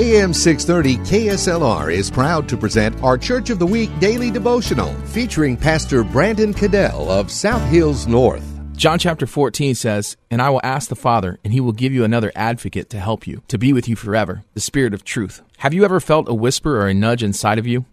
AM 0.00 0.32
630 0.32 0.98
KSLR 1.10 1.92
is 1.92 2.08
proud 2.08 2.48
to 2.48 2.56
present 2.56 3.02
our 3.02 3.18
Church 3.18 3.50
of 3.50 3.58
the 3.58 3.66
Week 3.66 3.90
daily 3.98 4.30
devotional 4.30 4.94
featuring 5.06 5.56
Pastor 5.56 6.04
Brandon 6.04 6.54
Cadell 6.54 7.10
of 7.10 7.32
South 7.32 7.68
Hills 7.68 8.06
North. 8.06 8.44
John 8.76 9.00
chapter 9.00 9.26
14 9.26 9.74
says, 9.74 10.16
And 10.30 10.40
I 10.40 10.50
will 10.50 10.60
ask 10.62 10.88
the 10.88 10.94
Father, 10.94 11.40
and 11.42 11.52
he 11.52 11.58
will 11.58 11.72
give 11.72 11.92
you 11.92 12.04
another 12.04 12.30
advocate 12.36 12.90
to 12.90 13.00
help 13.00 13.26
you, 13.26 13.42
to 13.48 13.58
be 13.58 13.72
with 13.72 13.88
you 13.88 13.96
forever, 13.96 14.44
the 14.54 14.60
Spirit 14.60 14.94
of 14.94 15.02
truth. 15.02 15.42
Have 15.56 15.74
you 15.74 15.84
ever 15.84 15.98
felt 15.98 16.28
a 16.28 16.32
whisper 16.32 16.80
or 16.80 16.86
a 16.86 16.94
nudge 16.94 17.24
inside 17.24 17.58
of 17.58 17.66
you? 17.66 17.84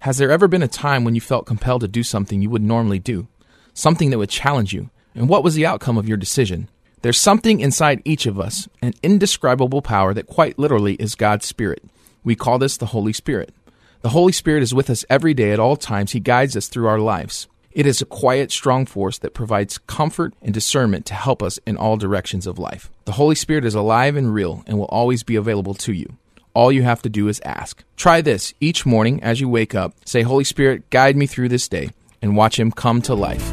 Has 0.00 0.18
there 0.18 0.30
ever 0.30 0.46
been 0.46 0.62
a 0.62 0.68
time 0.68 1.02
when 1.02 1.14
you 1.14 1.22
felt 1.22 1.46
compelled 1.46 1.80
to 1.80 1.88
do 1.88 2.02
something 2.02 2.42
you 2.42 2.50
would 2.50 2.60
normally 2.60 2.98
do? 2.98 3.26
Something 3.72 4.10
that 4.10 4.18
would 4.18 4.28
challenge 4.28 4.74
you? 4.74 4.90
And 5.14 5.30
what 5.30 5.42
was 5.42 5.54
the 5.54 5.64
outcome 5.64 5.96
of 5.96 6.06
your 6.06 6.18
decision? 6.18 6.68
There's 7.04 7.20
something 7.20 7.60
inside 7.60 8.00
each 8.06 8.24
of 8.24 8.40
us, 8.40 8.66
an 8.80 8.94
indescribable 9.02 9.82
power 9.82 10.14
that 10.14 10.26
quite 10.26 10.58
literally 10.58 10.94
is 10.94 11.14
God's 11.14 11.44
Spirit. 11.44 11.84
We 12.24 12.34
call 12.34 12.58
this 12.58 12.78
the 12.78 12.86
Holy 12.86 13.12
Spirit. 13.12 13.52
The 14.00 14.08
Holy 14.08 14.32
Spirit 14.32 14.62
is 14.62 14.72
with 14.72 14.88
us 14.88 15.04
every 15.10 15.34
day 15.34 15.52
at 15.52 15.60
all 15.60 15.76
times. 15.76 16.12
He 16.12 16.18
guides 16.18 16.56
us 16.56 16.66
through 16.66 16.86
our 16.86 16.98
lives. 16.98 17.46
It 17.72 17.84
is 17.84 18.00
a 18.00 18.06
quiet, 18.06 18.50
strong 18.50 18.86
force 18.86 19.18
that 19.18 19.34
provides 19.34 19.76
comfort 19.76 20.32
and 20.40 20.54
discernment 20.54 21.04
to 21.04 21.12
help 21.12 21.42
us 21.42 21.58
in 21.66 21.76
all 21.76 21.98
directions 21.98 22.46
of 22.46 22.58
life. 22.58 22.90
The 23.04 23.12
Holy 23.12 23.34
Spirit 23.34 23.66
is 23.66 23.74
alive 23.74 24.16
and 24.16 24.32
real 24.32 24.64
and 24.66 24.78
will 24.78 24.86
always 24.86 25.22
be 25.22 25.36
available 25.36 25.74
to 25.74 25.92
you. 25.92 26.16
All 26.54 26.72
you 26.72 26.84
have 26.84 27.02
to 27.02 27.10
do 27.10 27.28
is 27.28 27.38
ask. 27.44 27.84
Try 27.96 28.22
this 28.22 28.54
each 28.62 28.86
morning 28.86 29.22
as 29.22 29.42
you 29.42 29.48
wake 29.50 29.74
up. 29.74 29.92
Say, 30.06 30.22
Holy 30.22 30.44
Spirit, 30.44 30.88
guide 30.88 31.18
me 31.18 31.26
through 31.26 31.50
this 31.50 31.68
day, 31.68 31.90
and 32.22 32.34
watch 32.34 32.58
Him 32.58 32.72
come 32.72 33.02
to 33.02 33.14
life. 33.14 33.52